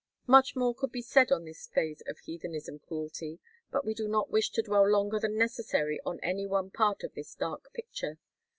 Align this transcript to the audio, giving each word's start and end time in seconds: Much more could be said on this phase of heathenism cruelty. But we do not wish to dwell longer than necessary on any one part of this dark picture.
Much 0.25 0.55
more 0.55 0.73
could 0.73 0.91
be 0.91 1.03
said 1.03 1.31
on 1.31 1.45
this 1.45 1.67
phase 1.67 2.01
of 2.07 2.17
heathenism 2.17 2.79
cruelty. 2.79 3.37
But 3.69 3.85
we 3.85 3.93
do 3.93 4.07
not 4.07 4.31
wish 4.31 4.49
to 4.53 4.63
dwell 4.63 4.89
longer 4.89 5.19
than 5.19 5.37
necessary 5.37 5.99
on 6.03 6.19
any 6.23 6.47
one 6.47 6.71
part 6.71 7.03
of 7.03 7.13
this 7.13 7.35
dark 7.35 7.71
picture. 7.71 8.17